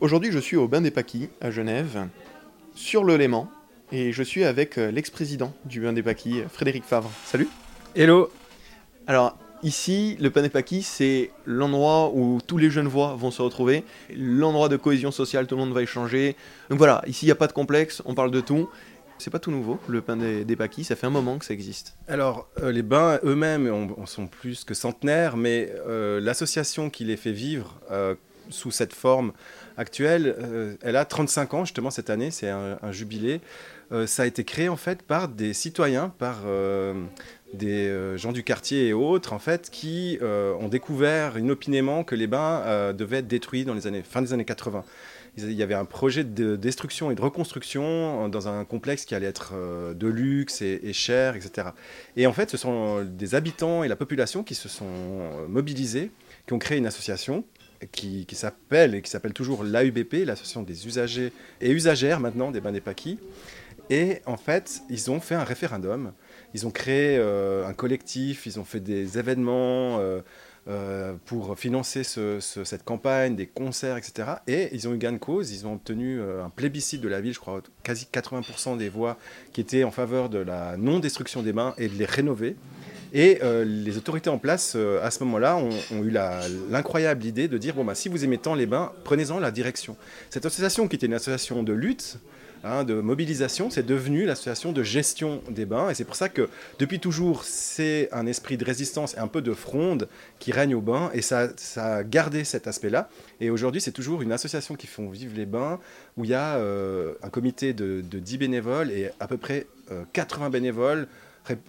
[0.00, 2.06] Aujourd'hui, je suis au Bain des Paquis, à Genève,
[2.72, 3.50] sur le Léman,
[3.90, 7.10] et je suis avec euh, l'ex-président du Bain des Paquis, Frédéric Favre.
[7.24, 7.48] Salut
[7.96, 8.30] Hello
[9.08, 13.42] Alors, ici, le Bain des Paquis, c'est l'endroit où tous les jeunes voix vont se
[13.42, 13.82] retrouver,
[14.14, 16.36] l'endroit de cohésion sociale, tout le monde va échanger.
[16.70, 18.68] Donc voilà, ici, il n'y a pas de complexe, on parle de tout.
[19.18, 21.52] C'est pas tout nouveau, le pain des, des paquis, ça fait un moment que ça
[21.52, 21.96] existe.
[22.06, 23.68] Alors, euh, les bains eux-mêmes
[24.06, 28.14] sont plus que centenaires, mais euh, l'association qui les fait vivre euh,
[28.50, 29.32] sous cette forme
[29.78, 33.40] actuelle, euh, elle a 35 ans justement cette année, c'est un, jubilé.
[33.90, 36.94] Euh, ça a été créé en fait par des citoyens, par euh,
[37.54, 42.92] des gens du quartier et autres, en fait, qui ont découvert inopinément que les bains
[42.92, 44.84] devaient être détruits dans les années, fin des années 80
[45.36, 49.28] il y avait un projet de destruction et de reconstruction dans un complexe qui allait
[49.28, 49.52] être
[49.94, 51.68] de luxe et, cher, etc.
[52.16, 56.10] Et en fait, ce sont des habitants et la population qui se sont mobilisés,
[56.48, 57.44] qui ont créé une association
[57.92, 62.72] qui, s'appelle et qui s'appelle toujours l'AUBP, l'association des usagers et usagères maintenant des bains
[62.72, 63.18] des paquis.
[63.90, 66.12] Et en fait, ils ont fait un référendum.
[66.54, 70.20] Ils ont créé euh, un collectif, ils ont fait des événements euh,
[70.68, 74.28] euh, pour financer ce, ce, cette campagne, des concerts, etc.
[74.46, 75.52] Et ils ont eu gain de cause.
[75.52, 79.16] Ils ont obtenu un plébiscite de la ville, je crois, quasi 80% des voix
[79.52, 82.56] qui étaient en faveur de la non-destruction des bains et de les rénover.
[83.12, 86.10] Et euh, les autorités en place, euh, à ce moment-là, ont, eu
[86.70, 89.96] l'incroyable idée de dire, bon, bah, si vous aimez tant les bains, prenez-en la direction.
[90.30, 92.18] Cette association, qui était une association de lutte,
[92.64, 95.88] hein, de mobilisation, c'est devenu l'association de gestion des bains.
[95.88, 99.40] Et c'est pour ça que, depuis toujours, c'est un esprit de résistance et un peu
[99.40, 101.10] de fronde qui règne au bain.
[101.14, 103.08] Et ça, ça a gardé cet aspect-là.
[103.40, 105.80] Et aujourd'hui, c'est toujours une association qui font vivre les bains,
[106.18, 109.66] où il y a euh, un comité de, de 10 bénévoles et à peu près
[110.12, 111.08] 80 bénévoles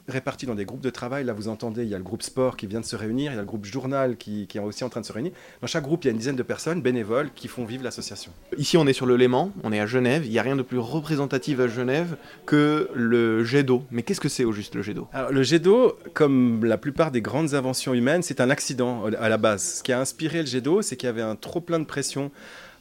[0.07, 1.23] répartis dans des groupes de travail.
[1.23, 3.35] Là, vous entendez, il y a le groupe sport qui vient de se réunir, il
[3.35, 5.31] y a le groupe journal qui, qui, est aussi en train de se réunir.
[5.61, 8.31] Dans chaque groupe, il y a une dizaine de personnes bénévoles qui font vivre l'association.
[8.57, 10.25] Ici, on est sur le Léman, on est à Genève.
[10.25, 13.83] Il n'y a rien de plus représentatif à Genève que le jet d'eau.
[13.91, 15.07] Mais qu'est-ce que c'est au juste le jet d'eau?
[15.29, 19.37] Le jet d'eau, comme la plupart des grandes inventions humaines, c'est un accident à la
[19.37, 19.75] base.
[19.79, 21.85] Ce qui a inspiré le jet d'eau, c'est qu'il y avait un trop plein de
[21.85, 22.31] pression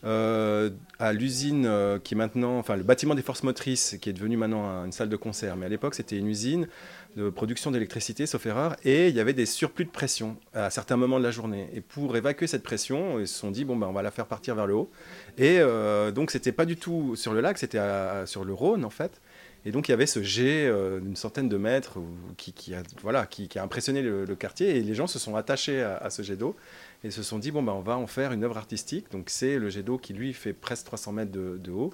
[0.05, 4.13] euh, à l'usine euh, qui est maintenant, enfin le bâtiment des forces motrices, qui est
[4.13, 5.57] devenu maintenant une salle de concert.
[5.57, 6.69] Mais à l'époque, c'était une usine
[7.17, 10.97] de production d'électricité, sauf erreur, et il y avait des surplus de pression à certains
[10.97, 11.69] moments de la journée.
[11.73, 14.27] Et pour évacuer cette pression, ils se sont dit bon ben on va la faire
[14.27, 14.91] partir vers le haut.
[15.37, 17.81] Et euh, donc c'était pas du tout sur le lac, c'était
[18.27, 19.21] sur le Rhône en fait.
[19.65, 21.99] Et donc il y avait ce jet euh, d'une centaine de mètres
[22.37, 26.11] qui, a, voilà, qui, a impressionné le, quartier et les gens se sont attachés à,
[26.11, 26.57] ce jet d'eau
[27.05, 29.11] et se sont dit bon ben on va en faire une œuvre artistique.
[29.11, 31.93] Donc c'est le jet d'eau qui lui fait presque 300 mètres de, haut.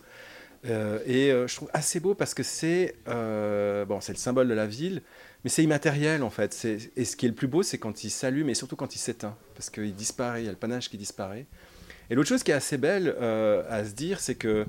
[0.66, 4.54] Euh, et euh, je trouve assez beau parce que c'est bon, c'est le symbole de
[4.54, 5.02] la ville,
[5.42, 6.66] mais c'est immatériel en fait.
[6.96, 8.98] Et ce qui est le plus beau, c'est quand il s'allume et surtout quand il
[8.98, 11.46] s'éteint, parce qu'il disparaît, il y a le panache qui disparaît.
[12.10, 13.08] Et l'autre chose qui est assez belle
[13.70, 14.66] à se dire, c'est que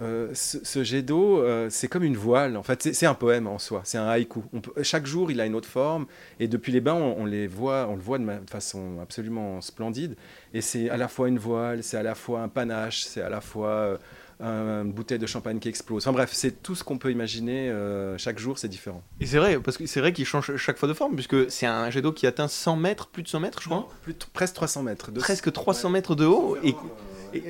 [0.00, 2.56] euh, ce, ce, jet d'eau, euh, c'est comme une voile.
[2.56, 3.82] En fait, c'est un poème en soi.
[3.84, 4.40] C'est un haïku.
[4.40, 6.06] Peut, chaque jour, il a une autre forme.
[6.40, 9.60] Et depuis les bains, on, on les voit, on le voit de, de façon absolument
[9.60, 10.16] splendide.
[10.52, 13.28] Et c'est à la fois une voile, c'est à la fois un panache, c'est à
[13.28, 13.98] la fois
[14.40, 16.02] une bouteille de champagne qui explose.
[16.02, 17.70] Enfin bref, c'est tout ce qu'on peut imaginer.
[17.70, 19.02] Euh, chaque jour, c'est différent.
[19.20, 21.66] Et c'est vrai, parce que c'est vrai qu'il change chaque fois de forme, puisque c'est
[21.66, 23.88] un jet d'eau qui atteint 100 mètres, plus de 100 mètres, je crois.
[24.02, 25.12] Plus de, presque 300 mètres.
[25.12, 25.20] De...
[25.20, 26.56] Presque 300 mètres de haut.
[26.62, 26.74] Et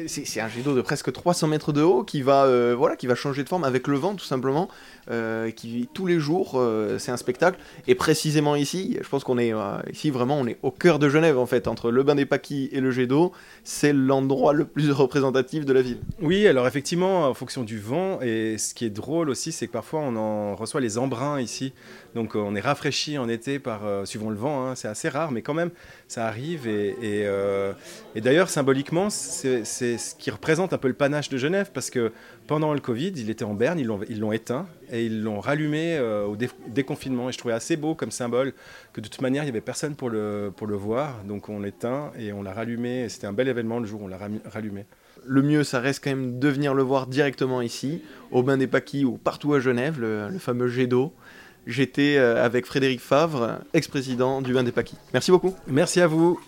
[0.06, 3.06] c'est un jet d'eau de presque 300 mètres de haut qui va, euh, voilà, qui
[3.06, 4.68] va changer de forme avec le vent tout simplement,
[5.10, 7.58] euh, qui tous les jours, euh, c'est un spectacle.
[7.86, 11.08] Et précisément ici, je pense qu'on est euh, ici vraiment, on est au cœur de
[11.08, 13.32] Genève en fait, entre le bain des Paquis et le jet d'eau,
[13.64, 15.98] c'est l'endroit le plus représentatif de la ville.
[16.20, 19.72] Oui, alors effectivement, en fonction du vent, et ce qui est drôle aussi, c'est que
[19.72, 21.72] parfois on en reçoit les embruns ici,
[22.14, 25.42] donc on est rafraîchi en été par suivant le vent, hein, c'est assez rare, mais
[25.42, 25.70] quand même
[26.08, 26.66] ça arrive.
[26.66, 27.28] Et, et,
[28.14, 32.12] et d'ailleurs symboliquement, c'est ce qui représente un peu le panache de Genève, parce que
[32.46, 36.24] pendant le Covid, il était en berne, ils l'ont éteint et ils l'ont rallumé euh,
[36.24, 37.28] au dé déconfinement.
[37.28, 38.52] Et je trouvais assez beau comme symbole
[38.92, 41.24] que de toute manière, il n'y avait personne pour le, pour le voir.
[41.24, 43.08] Donc on l'éteint et on l'a rallumé.
[43.08, 44.84] C'était un bel événement le jour où on l'a rallumé.
[45.26, 48.66] Le mieux, ça reste quand même de venir le voir directement ici, au Bain des
[48.66, 51.12] Paquis ou partout à Genève, le, le fameux jet d'eau.
[51.66, 54.98] J'étais euh, avec Frédéric Favre, ex-président du Bain des Paquis.
[55.14, 55.54] Merci beaucoup.
[55.66, 56.38] Merci à vous.